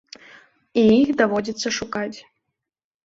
І 0.83 0.85
іх 1.01 1.13
даводзіцца 1.21 1.67
шукаць. 1.81 2.17